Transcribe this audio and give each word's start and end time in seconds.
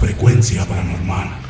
Frecuencia 0.00 0.64
paranormal. 0.64 1.49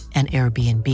an 0.13 0.27
Airbnb. 0.27 0.87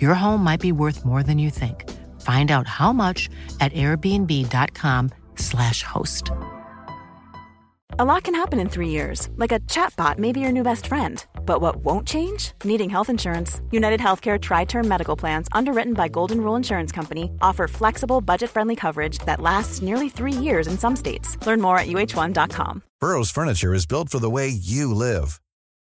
Your 0.00 0.14
home 0.14 0.44
might 0.44 0.60
be 0.60 0.70
worth 0.70 1.04
more 1.04 1.24
than 1.24 1.38
you 1.38 1.50
think. 1.50 1.90
Find 2.20 2.52
out 2.52 2.68
how 2.68 2.92
much 2.92 3.28
at 3.60 3.72
airbnb.com/slash 3.72 5.82
host. 5.82 6.30
A 7.98 8.06
lot 8.06 8.22
can 8.22 8.34
happen 8.34 8.58
in 8.58 8.70
three 8.70 8.88
years, 8.88 9.28
like 9.36 9.52
a 9.52 9.60
chatbot 9.60 10.16
may 10.16 10.32
be 10.32 10.40
your 10.40 10.50
new 10.50 10.62
best 10.62 10.86
friend. 10.86 11.22
But 11.44 11.60
what 11.60 11.84
won't 11.84 12.08
change? 12.08 12.52
Needing 12.64 12.88
health 12.88 13.10
insurance. 13.10 13.60
United 13.70 14.00
Healthcare 14.00 14.40
Tri 14.40 14.64
Term 14.64 14.88
Medical 14.88 15.14
Plans, 15.14 15.46
underwritten 15.52 15.92
by 15.92 16.08
Golden 16.08 16.40
Rule 16.40 16.56
Insurance 16.56 16.90
Company, 16.90 17.30
offer 17.42 17.68
flexible, 17.68 18.22
budget 18.22 18.48
friendly 18.48 18.76
coverage 18.76 19.18
that 19.26 19.42
lasts 19.42 19.82
nearly 19.82 20.08
three 20.08 20.32
years 20.32 20.68
in 20.68 20.78
some 20.78 20.96
states. 20.96 21.36
Learn 21.46 21.60
more 21.60 21.76
at 21.76 21.86
uh1.com. 21.86 22.82
Burrow's 22.98 23.30
furniture 23.30 23.74
is 23.74 23.84
built 23.84 24.08
for 24.08 24.18
the 24.18 24.30
way 24.30 24.48
you 24.48 24.94
live. 24.94 25.41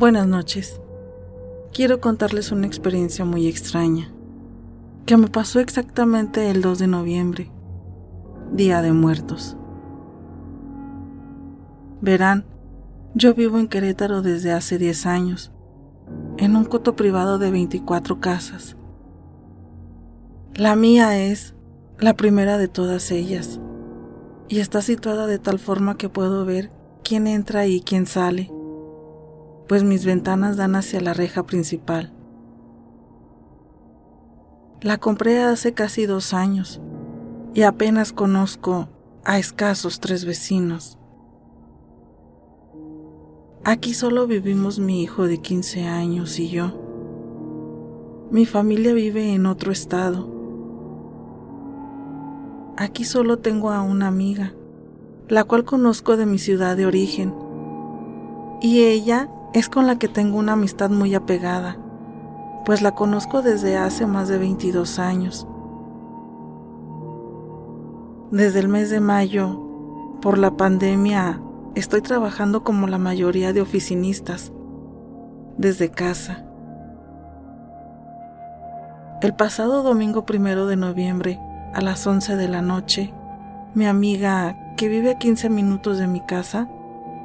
Buenas 0.00 0.26
noches. 0.26 0.80
Quiero 1.74 2.00
contarles 2.00 2.52
una 2.52 2.66
experiencia 2.66 3.26
muy 3.26 3.46
extraña 3.46 4.10
que 5.04 5.18
me 5.18 5.28
pasó 5.28 5.60
exactamente 5.60 6.48
el 6.48 6.62
2 6.62 6.78
de 6.78 6.86
noviembre, 6.86 7.52
Día 8.50 8.80
de 8.80 8.92
Muertos. 8.92 9.58
Verán, 12.00 12.46
yo 13.12 13.34
vivo 13.34 13.58
en 13.58 13.68
Querétaro 13.68 14.22
desde 14.22 14.52
hace 14.52 14.78
10 14.78 15.04
años, 15.04 15.52
en 16.38 16.56
un 16.56 16.64
coto 16.64 16.96
privado 16.96 17.38
de 17.38 17.50
24 17.50 18.20
casas. 18.20 18.78
La 20.54 20.76
mía 20.76 21.18
es 21.18 21.54
la 21.98 22.14
primera 22.14 22.56
de 22.56 22.68
todas 22.68 23.10
ellas 23.10 23.60
y 24.48 24.60
está 24.60 24.80
situada 24.80 25.26
de 25.26 25.38
tal 25.38 25.58
forma 25.58 25.98
que 25.98 26.08
puedo 26.08 26.46
ver 26.46 26.72
quién 27.04 27.26
entra 27.26 27.66
y 27.66 27.82
quién 27.82 28.06
sale 28.06 28.50
pues 29.70 29.84
mis 29.84 30.04
ventanas 30.04 30.56
dan 30.56 30.74
hacia 30.74 31.00
la 31.00 31.14
reja 31.14 31.44
principal. 31.44 32.12
La 34.82 34.98
compré 34.98 35.44
hace 35.44 35.74
casi 35.74 36.06
dos 36.06 36.34
años 36.34 36.80
y 37.54 37.62
apenas 37.62 38.12
conozco 38.12 38.88
a 39.24 39.38
escasos 39.38 40.00
tres 40.00 40.24
vecinos. 40.24 40.98
Aquí 43.62 43.94
solo 43.94 44.26
vivimos 44.26 44.80
mi 44.80 45.04
hijo 45.04 45.28
de 45.28 45.38
15 45.38 45.84
años 45.84 46.40
y 46.40 46.48
yo. 46.48 46.72
Mi 48.32 48.46
familia 48.46 48.92
vive 48.92 49.32
en 49.32 49.46
otro 49.46 49.70
estado. 49.70 50.28
Aquí 52.76 53.04
solo 53.04 53.38
tengo 53.38 53.70
a 53.70 53.82
una 53.82 54.08
amiga, 54.08 54.52
la 55.28 55.44
cual 55.44 55.64
conozco 55.64 56.16
de 56.16 56.26
mi 56.26 56.40
ciudad 56.40 56.76
de 56.76 56.86
origen, 56.86 57.32
y 58.60 58.80
ella 58.80 59.30
es 59.52 59.68
con 59.68 59.86
la 59.86 59.98
que 59.98 60.08
tengo 60.08 60.38
una 60.38 60.52
amistad 60.52 60.90
muy 60.90 61.14
apegada, 61.14 61.76
pues 62.64 62.82
la 62.82 62.94
conozco 62.94 63.42
desde 63.42 63.76
hace 63.76 64.06
más 64.06 64.28
de 64.28 64.38
22 64.38 64.98
años. 64.98 65.46
Desde 68.30 68.60
el 68.60 68.68
mes 68.68 68.90
de 68.90 69.00
mayo, 69.00 69.60
por 70.22 70.38
la 70.38 70.52
pandemia, 70.56 71.40
estoy 71.74 72.00
trabajando 72.00 72.62
como 72.62 72.86
la 72.86 72.98
mayoría 72.98 73.52
de 73.52 73.60
oficinistas, 73.60 74.52
desde 75.56 75.90
casa. 75.90 76.44
El 79.20 79.34
pasado 79.34 79.82
domingo 79.82 80.24
primero 80.24 80.66
de 80.66 80.76
noviembre, 80.76 81.40
a 81.74 81.80
las 81.80 82.06
11 82.06 82.36
de 82.36 82.48
la 82.48 82.62
noche, 82.62 83.12
mi 83.74 83.86
amiga, 83.86 84.74
que 84.76 84.88
vive 84.88 85.10
a 85.10 85.18
15 85.18 85.50
minutos 85.50 85.98
de 85.98 86.06
mi 86.06 86.20
casa, 86.20 86.68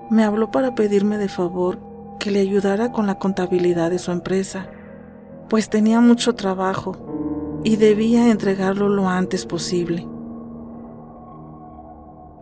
me 0.09 0.23
habló 0.23 0.49
para 0.49 0.73
pedirme 0.73 1.17
de 1.17 1.29
favor 1.29 1.84
que 2.19 2.31
le 2.31 2.39
ayudara 2.39 2.91
con 2.91 3.07
la 3.07 3.19
contabilidad 3.19 3.89
de 3.91 3.99
su 3.99 4.11
empresa, 4.11 4.67
pues 5.49 5.69
tenía 5.69 6.01
mucho 6.01 6.33
trabajo 6.35 7.61
y 7.63 7.75
debía 7.77 8.29
entregarlo 8.29 8.89
lo 8.89 9.09
antes 9.09 9.45
posible. 9.45 10.07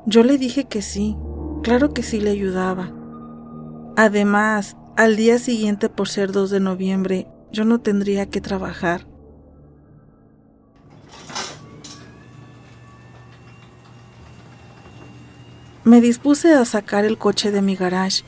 Yo 0.05 0.23
le 0.23 0.37
dije 0.37 0.65
que 0.65 0.81
sí, 0.81 1.17
claro 1.61 1.93
que 1.93 2.03
sí 2.03 2.19
le 2.19 2.31
ayudaba. 2.31 2.91
Además, 3.95 4.75
al 4.97 5.15
día 5.15 5.39
siguiente, 5.39 5.89
por 5.89 6.09
ser 6.09 6.31
2 6.31 6.49
de 6.49 6.59
noviembre, 6.59 7.27
yo 7.51 7.63
no 7.65 7.79
tendría 7.79 8.25
que 8.25 8.41
trabajar. 8.41 9.07
Me 15.85 15.99
dispuse 15.99 16.53
a 16.53 16.63
sacar 16.65 17.05
el 17.05 17.17
coche 17.17 17.51
de 17.51 17.61
mi 17.61 17.75
garage 17.75 18.23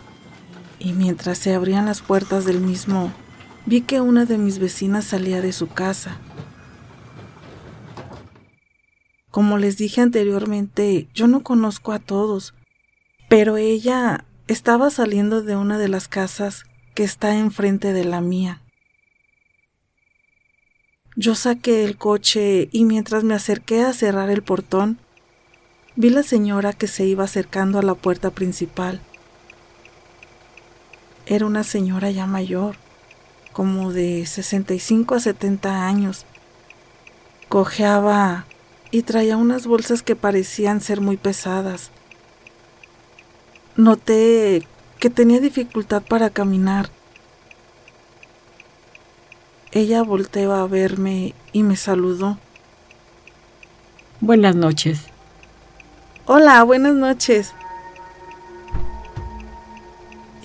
y 0.80 0.94
mientras 0.94 1.38
se 1.38 1.53
abrían 1.53 1.86
las 1.86 2.02
puertas 2.02 2.46
del 2.46 2.59
mismo, 2.59 3.13
vi 3.66 3.81
que 3.81 4.02
una 4.02 4.25
de 4.25 4.38
mis 4.38 4.59
vecinas 4.59 5.06
salía 5.06 5.41
de 5.41 5.53
su 5.53 5.68
casa. 5.68 6.18
Como 9.31 9.58
les 9.58 9.78
dije 9.78 10.02
anteriormente, 10.02 11.09
yo 11.14 11.28
no 11.28 11.44
conozco 11.44 11.91
a 11.91 12.00
todos, 12.00 12.53
pero 13.28 13.58
ella 13.58 14.25
estaba 14.47 14.90
saliendo 14.90 15.41
de 15.41 15.56
una 15.56 15.78
de 15.78 15.90
las 15.90 16.08
casas 16.08 16.64
que 16.94 17.03
está 17.03 17.35
enfrente 17.35 17.91
de 17.91 18.06
la 18.06 18.22
mía. 18.22 18.62
Yo 21.18 21.35
saqué 21.35 21.84
el 21.84 21.97
coche 21.97 22.69
y 22.72 22.85
mientras 22.85 23.24
me 23.24 23.34
acerqué 23.34 23.81
a 23.81 23.94
cerrar 23.94 24.30
el 24.30 24.44
portón, 24.44 25.00
vi 25.96 26.09
la 26.09 26.24
señora 26.24 26.74
que 26.74 26.88
se 26.88 27.06
iba 27.06 27.24
acercando 27.24 27.80
a 27.80 27.84
la 27.84 27.96
puerta 27.96 28.31
principal. 28.31 29.02
Era 31.27 31.47
una 31.47 31.63
señora 31.63 32.11
ya 32.11 32.27
mayor, 32.27 32.75
como 33.51 33.91
de 33.91 34.25
65 34.27 35.16
a 35.16 35.19
70 35.19 35.87
años. 35.87 36.25
Cojeaba 37.49 38.45
y 38.91 39.01
traía 39.01 39.35
unas 39.35 39.66
bolsas 39.66 40.03
que 40.03 40.16
parecían 40.16 40.81
ser 40.81 41.01
muy 41.01 41.17
pesadas. 41.17 41.89
Noté 43.75 44.67
que 44.99 45.09
tenía 45.09 45.39
dificultad 45.39 46.03
para 46.03 46.29
caminar. 46.29 46.89
Ella 49.72 50.03
volteó 50.03 50.53
a 50.53 50.67
verme 50.67 51.33
y 51.51 51.63
me 51.63 51.75
saludó. 51.75 52.37
Buenas 54.22 54.55
noches. 54.55 54.99
Hola, 56.27 56.63
buenas 56.63 56.93
noches 56.93 57.53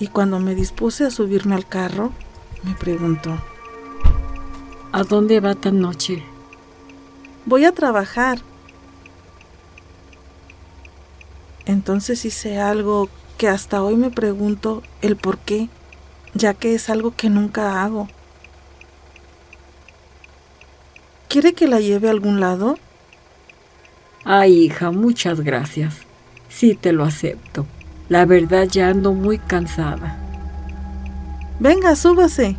y 0.01 0.07
cuando 0.07 0.39
me 0.39 0.55
dispuse 0.55 1.05
a 1.05 1.11
subirme 1.11 1.53
al 1.53 1.67
carro, 1.67 2.11
me 2.63 2.73
preguntó, 2.73 3.37
¿A 4.91 5.03
dónde 5.03 5.39
va 5.39 5.53
tan 5.53 5.79
noche? 5.79 6.23
Voy 7.45 7.65
a 7.65 7.71
trabajar. 7.71 8.39
Entonces 11.67 12.25
hice 12.25 12.59
algo 12.59 13.09
que 13.37 13.47
hasta 13.47 13.83
hoy 13.83 13.95
me 13.95 14.09
pregunto 14.09 14.81
el 15.03 15.17
por 15.17 15.37
qué, 15.37 15.69
ya 16.33 16.55
que 16.55 16.73
es 16.73 16.89
algo 16.89 17.15
que 17.15 17.29
nunca 17.29 17.83
hago. 17.83 18.07
¿Quiere 21.29 21.53
que 21.53 21.67
la 21.67 21.79
lleve 21.79 22.07
a 22.07 22.11
algún 22.11 22.39
lado? 22.39 22.79
Ay, 24.25 24.65
hija, 24.65 24.89
muchas 24.89 25.41
gracias. 25.41 25.93
Sí, 26.49 26.73
te 26.73 26.91
lo 26.91 27.03
acepto. 27.03 27.67
La 28.11 28.25
verdad 28.25 28.67
ya 28.69 28.89
ando 28.89 29.13
muy 29.13 29.37
cansada. 29.39 30.17
Venga, 31.61 31.95
súbase. 31.95 32.57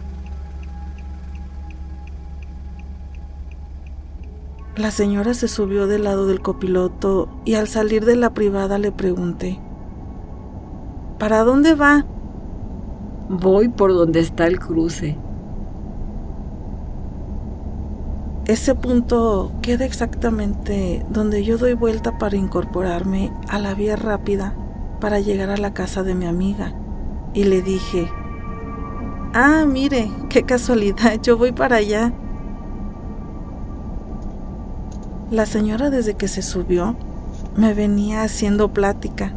La 4.76 4.90
señora 4.90 5.34
se 5.34 5.49
subió 5.49 5.87
del 5.87 6.04
lado 6.04 6.26
del 6.26 6.40
copiloto 6.40 7.28
y 7.44 7.56
al 7.56 7.69
salir 7.69 8.06
de 8.06 8.16
la 8.16 8.32
privada 8.32 8.78
le 8.78 8.93
pregunté, 8.93 9.60
¿Para 11.19 11.44
dónde 11.44 11.75
va? 11.75 12.06
Voy 13.28 13.69
por 13.69 13.93
donde 13.93 14.20
está 14.20 14.46
el 14.46 14.58
cruce. 14.58 15.19
Ese 18.46 18.75
punto 18.75 19.52
queda 19.60 19.84
exactamente 19.84 21.05
donde 21.10 21.44
yo 21.44 21.58
doy 21.58 21.75
vuelta 21.75 22.16
para 22.16 22.38
incorporarme 22.38 23.31
a 23.50 23.58
la 23.58 23.75
vía 23.75 23.96
rápida 23.96 24.56
para 25.02 25.19
llegar 25.19 25.50
a 25.50 25.56
la 25.56 25.75
casa 25.75 26.04
de 26.04 26.14
mi 26.14 26.26
amiga. 26.26 26.75
Y 27.34 27.43
le 27.43 27.60
dije, 27.60 28.08
ah, 29.34 29.64
mire, 29.66 30.08
qué 30.28 30.44
casualidad, 30.44 31.20
yo 31.20 31.37
voy 31.37 31.50
para 31.50 31.76
allá. 31.76 32.12
La 35.32 35.44
señora 35.44 35.90
desde 35.90 36.14
que 36.14 36.28
se 36.28 36.40
subió 36.40 36.94
me 37.56 37.75
venía 37.75 38.22
haciendo 38.22 38.72
plática. 38.72 39.34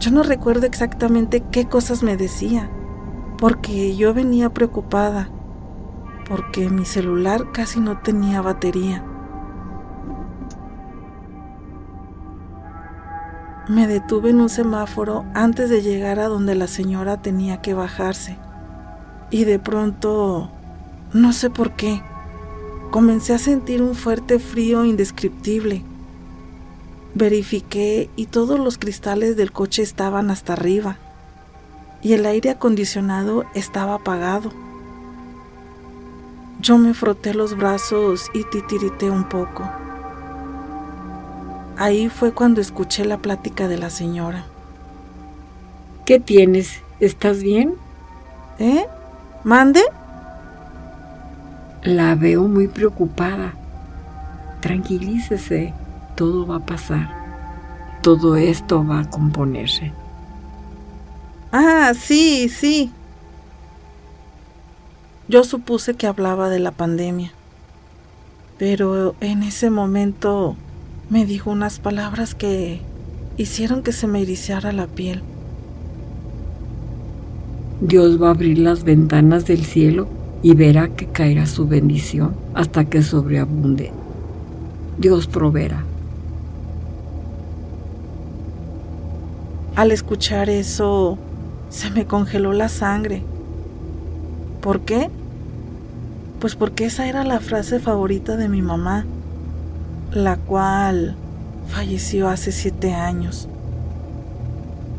Yo 0.00 0.10
no 0.10 0.24
recuerdo 0.24 0.66
exactamente 0.66 1.44
qué 1.52 1.66
cosas 1.66 2.02
me 2.02 2.16
decía, 2.16 2.68
porque 3.38 3.94
yo 3.94 4.12
venía 4.14 4.50
preocupada, 4.50 5.28
porque 6.28 6.70
mi 6.70 6.86
celular 6.86 7.52
casi 7.52 7.78
no 7.78 7.98
tenía 7.98 8.42
batería. 8.42 9.04
Me 13.70 13.86
detuve 13.86 14.30
en 14.30 14.40
un 14.40 14.48
semáforo 14.48 15.24
antes 15.32 15.70
de 15.70 15.80
llegar 15.80 16.18
a 16.18 16.26
donde 16.26 16.56
la 16.56 16.66
señora 16.66 17.22
tenía 17.22 17.62
que 17.62 17.72
bajarse. 17.72 18.36
Y 19.30 19.44
de 19.44 19.60
pronto, 19.60 20.50
no 21.12 21.32
sé 21.32 21.50
por 21.50 21.76
qué, 21.76 22.02
comencé 22.90 23.32
a 23.32 23.38
sentir 23.38 23.80
un 23.80 23.94
fuerte 23.94 24.40
frío 24.40 24.84
indescriptible. 24.84 25.84
Verifiqué 27.14 28.10
y 28.16 28.26
todos 28.26 28.58
los 28.58 28.76
cristales 28.76 29.36
del 29.36 29.52
coche 29.52 29.82
estaban 29.82 30.32
hasta 30.32 30.54
arriba 30.54 30.96
y 32.02 32.14
el 32.14 32.26
aire 32.26 32.50
acondicionado 32.50 33.44
estaba 33.54 33.94
apagado. 33.94 34.50
Yo 36.60 36.76
me 36.76 36.92
froté 36.92 37.34
los 37.34 37.56
brazos 37.56 38.32
y 38.34 38.42
titirité 38.50 39.12
un 39.12 39.28
poco. 39.28 39.70
Ahí 41.80 42.10
fue 42.10 42.32
cuando 42.32 42.60
escuché 42.60 43.06
la 43.06 43.16
plática 43.16 43.66
de 43.66 43.78
la 43.78 43.88
señora. 43.88 44.44
¿Qué 46.04 46.20
tienes? 46.20 46.82
¿Estás 47.00 47.42
bien? 47.42 47.72
¿Eh? 48.58 48.84
¿Mande? 49.44 49.80
La 51.82 52.14
veo 52.16 52.42
muy 52.42 52.68
preocupada. 52.68 53.54
Tranquilícese, 54.60 55.72
todo 56.16 56.46
va 56.46 56.56
a 56.56 56.66
pasar. 56.66 57.08
Todo 58.02 58.36
esto 58.36 58.86
va 58.86 59.00
a 59.00 59.08
componerse. 59.08 59.94
Ah, 61.50 61.94
sí, 61.98 62.50
sí. 62.50 62.92
Yo 65.28 65.44
supuse 65.44 65.94
que 65.94 66.06
hablaba 66.06 66.50
de 66.50 66.58
la 66.58 66.72
pandemia, 66.72 67.32
pero 68.58 69.14
en 69.22 69.44
ese 69.44 69.70
momento 69.70 70.56
me 71.10 71.26
dijo 71.26 71.50
unas 71.50 71.80
palabras 71.80 72.36
que 72.36 72.80
hicieron 73.36 73.82
que 73.82 73.92
se 73.92 74.06
me 74.06 74.22
erizara 74.22 74.72
la 74.72 74.86
piel. 74.86 75.22
Dios 77.80 78.22
va 78.22 78.28
a 78.28 78.30
abrir 78.30 78.58
las 78.58 78.84
ventanas 78.84 79.44
del 79.44 79.64
cielo 79.64 80.06
y 80.42 80.54
verá 80.54 80.88
que 80.88 81.06
caerá 81.06 81.46
su 81.46 81.66
bendición 81.66 82.36
hasta 82.54 82.84
que 82.84 83.02
sobreabunde. 83.02 83.90
Dios 84.98 85.26
proveerá. 85.26 85.84
Al 89.74 89.90
escuchar 89.90 90.48
eso, 90.48 91.18
se 91.70 91.90
me 91.90 92.04
congeló 92.04 92.52
la 92.52 92.68
sangre. 92.68 93.22
¿Por 94.60 94.82
qué? 94.82 95.10
Pues 96.38 96.54
porque 96.54 96.84
esa 96.84 97.08
era 97.08 97.24
la 97.24 97.40
frase 97.40 97.80
favorita 97.80 98.36
de 98.36 98.48
mi 98.48 98.62
mamá, 98.62 99.06
la 100.12 100.36
cual 100.36 101.14
falleció 101.68 102.28
hace 102.28 102.52
siete 102.52 102.92
años. 102.92 103.48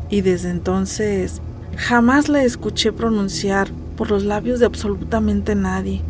Y 0.08 0.20
desde 0.22 0.50
entonces 0.50 1.40
jamás 1.76 2.28
la 2.28 2.42
escuché 2.42 2.92
pronunciar 2.92 3.68
por 3.96 4.10
los 4.10 4.24
labios 4.24 4.60
de 4.60 4.66
absolutamente 4.66 5.54
nadie. 5.54 6.02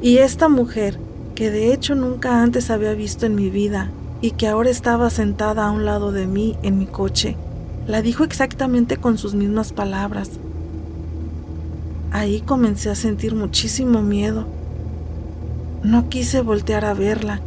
Y 0.00 0.18
esta 0.18 0.48
mujer, 0.48 0.98
que 1.34 1.50
de 1.50 1.72
hecho 1.72 1.94
nunca 1.94 2.42
antes 2.42 2.70
había 2.70 2.94
visto 2.94 3.26
en 3.26 3.34
mi 3.34 3.50
vida 3.50 3.90
y 4.20 4.32
que 4.32 4.48
ahora 4.48 4.70
estaba 4.70 5.10
sentada 5.10 5.66
a 5.66 5.70
un 5.70 5.84
lado 5.84 6.12
de 6.12 6.26
mí 6.26 6.56
en 6.62 6.78
mi 6.78 6.86
coche, 6.86 7.36
la 7.86 8.02
dijo 8.02 8.24
exactamente 8.24 8.96
con 8.96 9.18
sus 9.18 9.34
mismas 9.34 9.72
palabras. 9.72 10.30
Ahí 12.10 12.40
comencé 12.40 12.90
a 12.90 12.94
sentir 12.94 13.34
muchísimo 13.34 14.02
miedo. 14.02 14.46
No 15.82 16.08
quise 16.08 16.40
voltear 16.40 16.84
a 16.84 16.94
verla, 16.94 17.40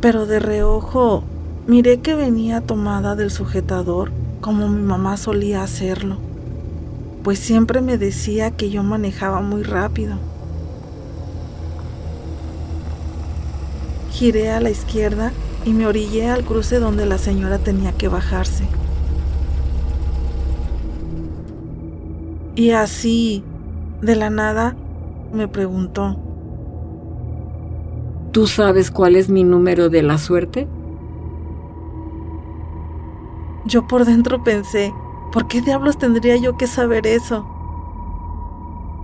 pero 0.00 0.26
de 0.26 0.38
reojo 0.38 1.24
miré 1.66 2.00
que 2.00 2.14
venía 2.14 2.60
tomada 2.60 3.16
del 3.16 3.30
sujetador 3.30 4.10
como 4.40 4.68
mi 4.68 4.82
mamá 4.82 5.16
solía 5.16 5.62
hacerlo 5.62 6.30
pues 7.22 7.38
siempre 7.38 7.80
me 7.82 7.98
decía 7.98 8.50
que 8.50 8.70
yo 8.70 8.82
manejaba 8.82 9.40
muy 9.42 9.62
rápido. 9.62 10.16
Giré 14.10 14.50
a 14.50 14.60
la 14.60 14.70
izquierda 14.70 15.32
y 15.64 15.72
me 15.72 15.86
orillé 15.86 16.30
al 16.30 16.44
cruce 16.44 16.78
donde 16.78 17.06
la 17.06 17.18
señora 17.18 17.58
tenía 17.58 17.92
que 17.92 18.08
bajarse. 18.08 18.64
Y 22.56 22.70
así, 22.70 23.44
de 24.00 24.16
la 24.16 24.30
nada, 24.30 24.74
me 25.32 25.46
preguntó. 25.46 26.16
¿Tú 28.32 28.46
sabes 28.46 28.90
cuál 28.90 29.16
es 29.16 29.28
mi 29.28 29.44
número 29.44 29.88
de 29.88 30.02
la 30.02 30.18
suerte? 30.18 30.68
Yo 33.66 33.86
por 33.86 34.04
dentro 34.04 34.42
pensé, 34.42 34.92
¿Por 35.32 35.46
qué 35.46 35.60
diablos 35.60 35.96
tendría 35.96 36.36
yo 36.36 36.56
que 36.56 36.66
saber 36.66 37.06
eso? 37.06 37.46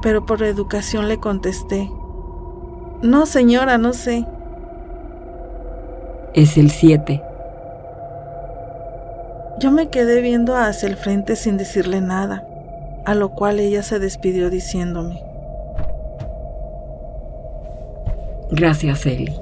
Pero 0.02 0.26
por 0.26 0.42
educación 0.42 1.06
le 1.06 1.18
contesté. 1.21 1.88
No, 3.00 3.26
señora, 3.26 3.78
no 3.78 3.92
sé. 3.92 4.26
Es 6.35 6.59
el 6.59 6.71
7. 6.71 7.23
Yo 9.61 9.71
me 9.71 9.88
quedé 9.88 10.21
viendo 10.21 10.56
hacia 10.56 10.88
el 10.88 10.97
frente 10.97 11.37
sin 11.37 11.56
decirle 11.56 12.00
nada, 12.00 12.45
a 13.04 13.14
lo 13.14 13.30
cual 13.30 13.61
ella 13.61 13.85
se 13.85 14.00
despidió 14.00 14.50
diciéndome. 14.50 15.23
Gracias, 18.50 19.05
Eli. 19.07 19.33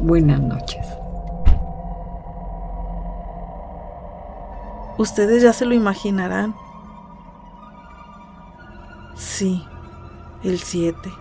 Buenas 0.00 0.40
noches. 0.40 0.86
Ustedes 4.96 5.42
ya 5.42 5.52
se 5.52 5.66
lo 5.66 5.74
imaginarán. 5.74 6.54
Sí, 9.14 9.62
el 10.42 10.58
7. 10.58 11.12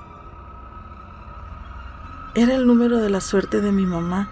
Era 2.36 2.56
el 2.56 2.66
número 2.66 3.00
de 3.00 3.10
la 3.10 3.20
suerte 3.20 3.60
de 3.60 3.74
mi 3.74 3.86
mamá. 3.86 4.30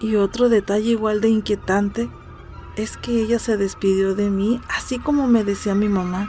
Y 0.00 0.16
otro 0.16 0.48
detalle 0.48 0.90
igual 0.90 1.20
de 1.20 1.28
inquietante 1.28 2.10
es 2.74 2.96
que 2.96 3.20
ella 3.20 3.38
se 3.38 3.56
despidió 3.56 4.14
de 4.14 4.30
mí 4.30 4.60
así 4.68 4.98
como 4.98 5.28
me 5.28 5.44
decía 5.44 5.74
mi 5.74 5.88
mamá, 5.88 6.28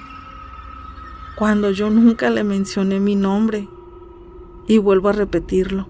cuando 1.35 1.71
yo 1.71 1.89
nunca 1.89 2.29
le 2.29 2.43
mencioné 2.43 2.99
mi 2.99 3.15
nombre. 3.15 3.67
Y 4.67 4.77
vuelvo 4.77 5.09
a 5.09 5.13
repetirlo, 5.13 5.87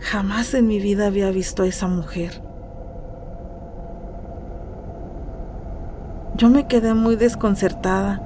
jamás 0.00 0.54
en 0.54 0.66
mi 0.66 0.80
vida 0.80 1.06
había 1.06 1.30
visto 1.30 1.62
a 1.62 1.66
esa 1.66 1.86
mujer. 1.86 2.42
Yo 6.36 6.48
me 6.48 6.66
quedé 6.66 6.94
muy 6.94 7.16
desconcertada. 7.16 8.20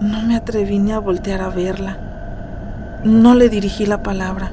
No 0.00 0.22
me 0.22 0.36
atreví 0.36 0.78
ni 0.78 0.92
a 0.92 0.98
voltear 0.98 1.40
a 1.40 1.50
verla. 1.50 3.00
No 3.04 3.34
le 3.34 3.48
dirigí 3.48 3.86
la 3.86 4.02
palabra, 4.02 4.52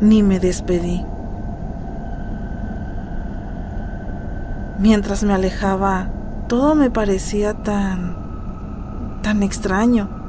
ni 0.00 0.22
me 0.22 0.40
despedí. 0.40 1.04
Mientras 4.78 5.22
me 5.24 5.34
alejaba, 5.34 6.08
Todo 6.48 6.74
me 6.74 6.90
parecía 6.90 7.54
tan... 7.54 8.16
tan 9.22 9.44
extraño. 9.44 10.19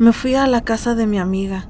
Me 0.00 0.12
fui 0.12 0.36
a 0.36 0.46
la 0.46 0.60
casa 0.60 0.94
de 0.94 1.08
mi 1.08 1.18
amiga. 1.18 1.68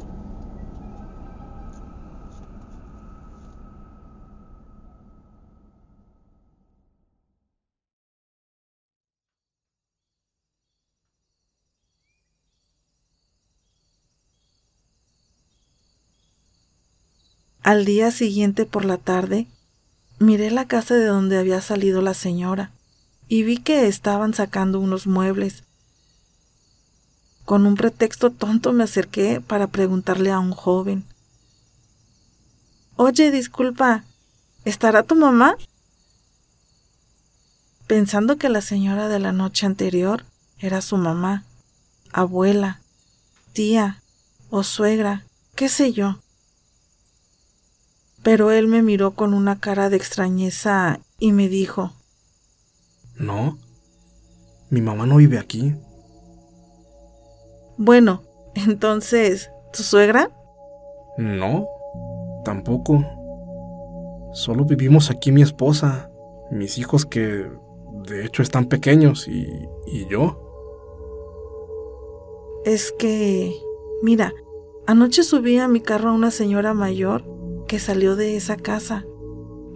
Al 17.62 17.86
día 17.86 18.10
siguiente 18.10 18.66
por 18.66 18.84
la 18.84 18.98
tarde, 18.98 19.46
miré 20.18 20.50
la 20.50 20.66
casa 20.66 20.96
de 20.96 21.06
donde 21.06 21.38
había 21.38 21.62
salido 21.62 22.02
la 22.02 22.12
señora 22.12 22.72
y 23.26 23.42
vi 23.42 23.56
que 23.56 23.86
estaban 23.86 24.34
sacando 24.34 24.80
unos 24.80 25.06
muebles. 25.06 25.67
Con 27.48 27.64
un 27.64 27.76
pretexto 27.76 28.30
tonto 28.30 28.74
me 28.74 28.84
acerqué 28.84 29.40
para 29.40 29.68
preguntarle 29.68 30.30
a 30.30 30.38
un 30.38 30.52
joven. 30.52 31.06
Oye, 32.96 33.30
disculpa, 33.30 34.04
¿estará 34.66 35.02
tu 35.02 35.14
mamá? 35.14 35.56
Pensando 37.86 38.36
que 38.36 38.50
la 38.50 38.60
señora 38.60 39.08
de 39.08 39.18
la 39.18 39.32
noche 39.32 39.64
anterior 39.64 40.26
era 40.58 40.82
su 40.82 40.98
mamá, 40.98 41.44
abuela, 42.12 42.82
tía 43.54 44.02
o 44.50 44.62
suegra, 44.62 45.24
qué 45.54 45.70
sé 45.70 45.94
yo 45.94 46.18
pero 48.22 48.50
él 48.50 48.66
me 48.66 48.82
miró 48.82 49.12
con 49.12 49.32
una 49.32 49.58
cara 49.58 49.88
de 49.88 49.96
extrañeza 49.96 51.00
y 51.18 51.32
me 51.32 51.48
dijo, 51.48 51.94
No, 53.16 53.56
mi 54.68 54.82
mamá 54.82 55.06
no 55.06 55.16
vive 55.16 55.38
aquí. 55.38 55.74
Bueno, 57.78 58.22
entonces, 58.54 59.50
¿tu 59.72 59.82
suegra? 59.82 60.30
No, 61.16 61.66
tampoco. 62.44 63.04
Solo 64.32 64.64
vivimos 64.64 65.10
aquí 65.10 65.32
mi 65.32 65.42
esposa, 65.42 66.10
mis 66.50 66.76
hijos 66.76 67.06
que 67.06 67.46
de 68.06 68.24
hecho 68.24 68.42
están 68.42 68.66
pequeños 68.66 69.26
y, 69.28 69.48
y 69.86 70.06
yo. 70.10 70.44
Es 72.64 72.92
que, 72.92 73.54
mira, 74.02 74.34
anoche 74.86 75.22
subí 75.22 75.58
a 75.58 75.68
mi 75.68 75.80
carro 75.80 76.10
a 76.10 76.14
una 76.14 76.30
señora 76.30 76.74
mayor 76.74 77.24
que 77.66 77.78
salió 77.78 78.16
de 78.16 78.36
esa 78.36 78.56
casa. 78.56 79.06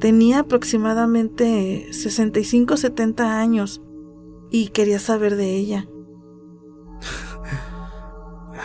Tenía 0.00 0.40
aproximadamente 0.40 1.86
65-70 1.90 3.20
años 3.20 3.80
y 4.50 4.68
quería 4.68 4.98
saber 4.98 5.36
de 5.36 5.56
ella. 5.56 5.86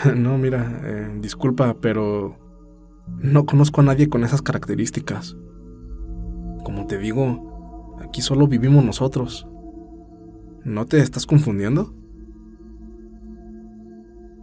no, 0.16 0.38
mira, 0.38 0.82
eh, 0.84 1.18
disculpa, 1.20 1.78
pero 1.82 2.38
no 3.20 3.46
conozco 3.46 3.82
a 3.82 3.86
nadie 3.86 4.10
con 4.10 4.24
esas 4.24 4.42
características. 4.42 5.38
Como 6.64 6.88
te 6.88 6.98
digo, 6.98 7.98
aquí 8.02 8.22
solo 8.22 8.48
vivimos 8.48 8.84
nosotros. 8.84 9.48
¿No 10.64 10.86
te 10.86 11.00
estás 11.00 11.26
confundiendo? 11.26 11.94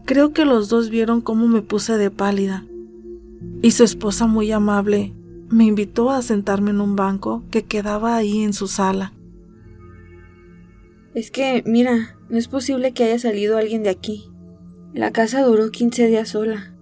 Creo 0.07 0.33
que 0.33 0.45
los 0.45 0.69
dos 0.69 0.91
vieron 0.91 1.21
cómo 1.21 1.47
me 1.49 1.63
puse 1.63 1.97
de 1.97 2.11
pálida 2.11 2.67
y 3.63 3.71
su 3.71 3.85
esposa 3.85 4.27
muy 4.27 4.53
amable 4.53 5.15
me 5.51 5.65
invitó 5.65 6.11
a 6.11 6.23
sentarme 6.23 6.71
en 6.71 6.81
un 6.81 6.97
banco 6.97 7.45
que 7.51 7.65
quedaba 7.65 8.17
ahí 8.17 8.43
en 8.43 8.53
su 8.53 8.67
sala. 8.67 9.13
Es 11.15 11.31
que, 11.31 11.63
mira, 11.65 12.17
no 12.29 12.37
es 12.39 12.49
posible 12.49 12.93
que 12.93 13.05
haya 13.05 13.19
salido 13.19 13.57
alguien 13.57 13.83
de 13.83 13.91
aquí. 13.91 14.31
La 14.95 15.13
casa 15.13 15.43
duró 15.43 15.71
15 15.71 16.07
días 16.07 16.31
sola. 16.31 16.75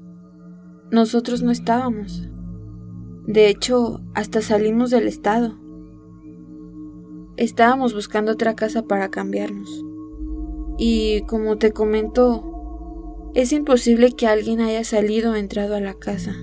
Nosotros 0.90 1.42
no 1.42 1.50
estábamos. 1.50 2.28
De 3.26 3.48
hecho, 3.48 4.00
hasta 4.14 4.42
salimos 4.42 4.90
del 4.90 5.08
estado. 5.08 5.58
Estábamos 7.36 7.94
buscando 7.94 8.32
otra 8.32 8.54
casa 8.54 8.82
para 8.82 9.10
cambiarnos. 9.10 9.84
Y 10.78 11.22
como 11.22 11.58
te 11.58 11.72
comento, 11.72 13.30
es 13.34 13.52
imposible 13.52 14.12
que 14.12 14.26
alguien 14.28 14.60
haya 14.60 14.84
salido 14.84 15.32
o 15.32 15.36
entrado 15.36 15.74
a 15.74 15.80
la 15.80 15.94
casa 15.94 16.36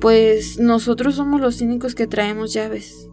pues 0.00 0.58
nosotros 0.58 1.16
somos 1.16 1.40
los 1.40 1.60
únicos 1.60 1.94
que 1.94 2.06
traemos 2.06 2.54
llaves. 2.54 3.10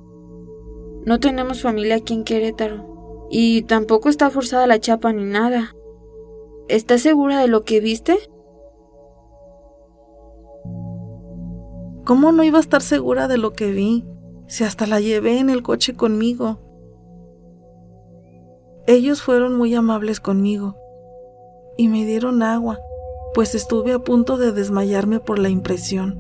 No 1.05 1.19
tenemos 1.19 1.61
familia 1.61 1.97
aquí 1.97 2.13
en 2.13 2.23
Querétaro. 2.23 3.27
Y 3.29 3.63
tampoco 3.63 4.07
está 4.07 4.29
forzada 4.29 4.67
la 4.67 4.79
chapa 4.79 5.11
ni 5.11 5.25
nada. 5.25 5.75
¿Estás 6.69 7.01
segura 7.01 7.39
de 7.39 7.47
lo 7.47 7.63
que 7.63 7.79
viste? 7.79 8.17
¿Cómo 12.03 12.33
no 12.33 12.43
iba 12.43 12.57
a 12.57 12.61
estar 12.61 12.81
segura 12.81 13.29
de 13.29 13.37
lo 13.37 13.53
que 13.53 13.71
vi? 13.71 14.05
Si 14.47 14.65
hasta 14.65 14.85
la 14.85 14.99
llevé 14.99 15.39
en 15.39 15.49
el 15.49 15.63
coche 15.63 15.93
conmigo. 15.93 16.59
Ellos 18.85 19.21
fueron 19.21 19.55
muy 19.55 19.75
amables 19.75 20.19
conmigo 20.19 20.75
y 21.77 21.87
me 21.87 22.05
dieron 22.05 22.43
agua, 22.43 22.79
pues 23.33 23.55
estuve 23.55 23.93
a 23.93 23.99
punto 23.99 24.37
de 24.37 24.51
desmayarme 24.51 25.21
por 25.21 25.39
la 25.39 25.49
impresión. 25.49 26.19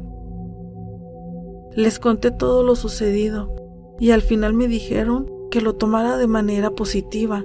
Les 1.71 1.99
conté 1.99 2.31
todo 2.31 2.63
lo 2.63 2.75
sucedido 2.75 3.53
y 3.99 4.11
al 4.11 4.21
final 4.21 4.53
me 4.53 4.67
dijeron 4.69 5.29
que 5.51 5.61
lo 5.61 5.75
tomara 5.75 6.17
de 6.17 6.27
manera 6.27 6.71
positiva, 6.71 7.43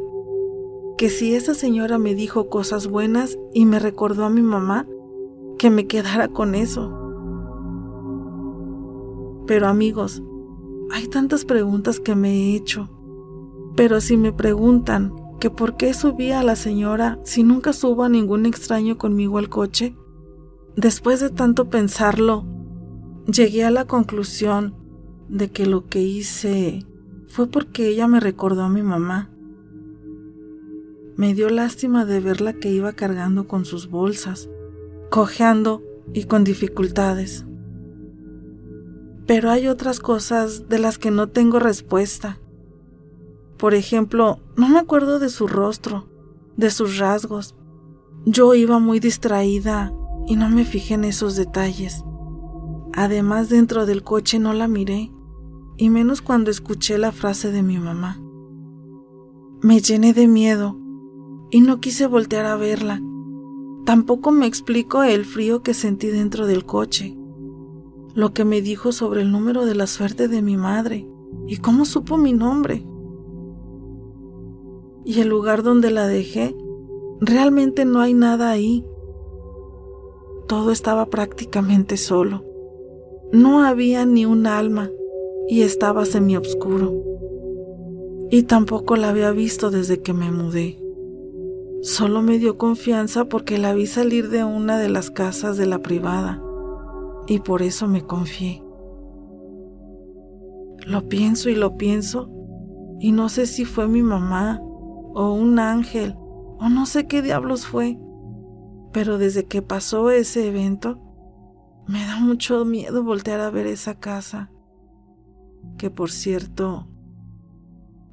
que 1.02 1.10
si 1.10 1.34
esa 1.34 1.54
señora 1.54 1.98
me 1.98 2.14
dijo 2.14 2.48
cosas 2.48 2.86
buenas 2.86 3.36
y 3.52 3.66
me 3.66 3.80
recordó 3.80 4.24
a 4.24 4.30
mi 4.30 4.40
mamá, 4.40 4.86
que 5.58 5.68
me 5.68 5.88
quedara 5.88 6.28
con 6.28 6.54
eso. 6.54 6.92
Pero 9.44 9.66
amigos, 9.66 10.22
hay 10.92 11.08
tantas 11.08 11.44
preguntas 11.44 11.98
que 11.98 12.14
me 12.14 12.30
he 12.30 12.54
hecho. 12.54 12.88
Pero 13.74 14.00
si 14.00 14.16
me 14.16 14.32
preguntan 14.32 15.12
que 15.40 15.50
por 15.50 15.76
qué 15.76 15.92
subí 15.92 16.30
a 16.30 16.44
la 16.44 16.54
señora 16.54 17.18
si 17.24 17.42
nunca 17.42 17.72
subo 17.72 18.04
a 18.04 18.08
ningún 18.08 18.46
extraño 18.46 18.96
conmigo 18.96 19.38
al 19.38 19.48
coche, 19.48 19.96
después 20.76 21.18
de 21.18 21.30
tanto 21.30 21.68
pensarlo, 21.68 22.44
Llegué 23.26 23.64
a 23.64 23.72
la 23.72 23.86
conclusión 23.86 24.76
de 25.28 25.50
que 25.50 25.66
lo 25.66 25.88
que 25.88 26.00
hice 26.00 26.86
fue 27.26 27.48
porque 27.48 27.88
ella 27.88 28.06
me 28.06 28.20
recordó 28.20 28.62
a 28.62 28.68
mi 28.68 28.82
mamá. 28.82 29.31
Me 31.14 31.34
dio 31.34 31.50
lástima 31.50 32.06
de 32.06 32.20
verla 32.20 32.54
que 32.54 32.70
iba 32.70 32.92
cargando 32.94 33.46
con 33.46 33.66
sus 33.66 33.90
bolsas, 33.90 34.48
cojeando 35.10 35.82
y 36.14 36.24
con 36.24 36.42
dificultades. 36.42 37.44
Pero 39.26 39.50
hay 39.50 39.68
otras 39.68 40.00
cosas 40.00 40.68
de 40.70 40.78
las 40.78 40.98
que 40.98 41.10
no 41.10 41.28
tengo 41.28 41.58
respuesta. 41.58 42.38
Por 43.58 43.74
ejemplo, 43.74 44.40
no 44.56 44.68
me 44.68 44.78
acuerdo 44.78 45.18
de 45.18 45.28
su 45.28 45.46
rostro, 45.46 46.08
de 46.56 46.70
sus 46.70 46.98
rasgos. 46.98 47.54
Yo 48.24 48.54
iba 48.54 48.78
muy 48.78 48.98
distraída 48.98 49.92
y 50.26 50.36
no 50.36 50.48
me 50.48 50.64
fijé 50.64 50.94
en 50.94 51.04
esos 51.04 51.36
detalles. 51.36 52.02
Además, 52.94 53.50
dentro 53.50 53.84
del 53.84 54.02
coche 54.02 54.38
no 54.38 54.54
la 54.54 54.66
miré, 54.66 55.12
y 55.76 55.90
menos 55.90 56.22
cuando 56.22 56.50
escuché 56.50 56.96
la 56.98 57.12
frase 57.12 57.52
de 57.52 57.62
mi 57.62 57.78
mamá. 57.78 58.20
Me 59.60 59.80
llené 59.80 60.12
de 60.12 60.26
miedo 60.26 60.81
y 61.52 61.60
no 61.60 61.80
quise 61.80 62.06
voltear 62.06 62.46
a 62.46 62.56
verla. 62.56 63.00
Tampoco 63.84 64.32
me 64.32 64.46
explico 64.46 65.02
el 65.02 65.26
frío 65.26 65.62
que 65.62 65.74
sentí 65.74 66.06
dentro 66.08 66.46
del 66.46 66.64
coche, 66.64 67.14
lo 68.14 68.32
que 68.32 68.46
me 68.46 68.62
dijo 68.62 68.90
sobre 68.90 69.20
el 69.20 69.30
número 69.30 69.66
de 69.66 69.74
la 69.74 69.86
suerte 69.86 70.28
de 70.28 70.40
mi 70.40 70.56
madre 70.56 71.06
y 71.46 71.58
cómo 71.58 71.84
supo 71.84 72.16
mi 72.16 72.32
nombre. 72.32 72.86
Y 75.04 75.20
el 75.20 75.28
lugar 75.28 75.62
donde 75.62 75.90
la 75.90 76.06
dejé, 76.06 76.56
realmente 77.20 77.84
no 77.84 78.00
hay 78.00 78.14
nada 78.14 78.50
ahí. 78.50 78.86
Todo 80.48 80.70
estaba 80.70 81.06
prácticamente 81.06 81.98
solo. 81.98 82.44
No 83.30 83.62
había 83.62 84.06
ni 84.06 84.24
un 84.24 84.46
alma 84.46 84.90
y 85.48 85.62
estaba 85.62 86.06
semioscuro. 86.06 87.02
Y 88.30 88.44
tampoco 88.44 88.96
la 88.96 89.10
había 89.10 89.32
visto 89.32 89.70
desde 89.70 90.00
que 90.00 90.14
me 90.14 90.30
mudé. 90.30 90.81
Solo 91.82 92.22
me 92.22 92.38
dio 92.38 92.58
confianza 92.58 93.24
porque 93.24 93.58
la 93.58 93.74
vi 93.74 93.88
salir 93.88 94.28
de 94.30 94.44
una 94.44 94.78
de 94.78 94.88
las 94.88 95.10
casas 95.10 95.56
de 95.56 95.66
la 95.66 95.80
privada 95.80 96.40
y 97.26 97.40
por 97.40 97.60
eso 97.60 97.88
me 97.88 98.06
confié. 98.06 98.62
Lo 100.86 101.08
pienso 101.08 101.50
y 101.50 101.56
lo 101.56 101.76
pienso 101.76 102.30
y 103.00 103.10
no 103.10 103.28
sé 103.28 103.46
si 103.46 103.64
fue 103.64 103.88
mi 103.88 104.00
mamá 104.00 104.60
o 104.62 105.32
un 105.32 105.58
ángel 105.58 106.14
o 106.16 106.68
no 106.68 106.86
sé 106.86 107.08
qué 107.08 107.20
diablos 107.20 107.66
fue, 107.66 107.98
pero 108.92 109.18
desde 109.18 109.46
que 109.46 109.60
pasó 109.60 110.12
ese 110.12 110.46
evento 110.46 111.00
me 111.88 112.06
da 112.06 112.20
mucho 112.20 112.64
miedo 112.64 113.02
voltear 113.02 113.40
a 113.40 113.50
ver 113.50 113.66
esa 113.66 113.98
casa, 113.98 114.52
que 115.78 115.90
por 115.90 116.12
cierto, 116.12 116.86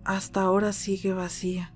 hasta 0.03 0.41
ahora 0.41 0.73
sigue 0.73 1.13
vacía. 1.13 1.75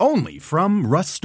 Only 0.00 0.38
from 0.38 0.86
Rust 0.86 1.24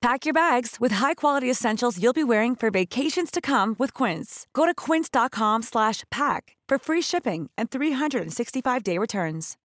Pack 0.00 0.24
your 0.24 0.32
bags 0.32 0.76
with 0.80 0.92
high-quality 0.92 1.50
essentials 1.50 2.02
you'll 2.02 2.14
be 2.14 2.24
wearing 2.24 2.56
for 2.56 2.70
vacations 2.70 3.30
to 3.30 3.42
come 3.42 3.76
with 3.78 3.92
Quince. 3.92 4.46
Go 4.54 4.64
to 4.64 4.74
quince.com 4.74 5.60
slash 5.60 6.04
pack 6.10 6.56
for 6.66 6.78
free 6.78 7.02
shipping 7.02 7.50
and 7.58 7.70
365-day 7.70 8.96
returns. 8.96 9.58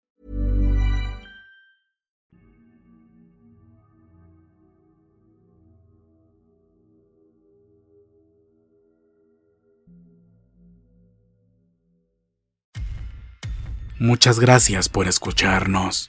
Muchas 14.01 14.41
gracias 14.41 14.89
por 14.89 15.07
escucharnos. 15.07 16.09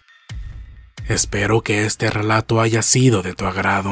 Espero 1.09 1.61
que 1.61 1.85
este 1.85 2.09
relato 2.09 2.61
haya 2.61 2.81
sido 2.81 3.21
de 3.21 3.33
tu 3.33 3.45
agrado. 3.45 3.91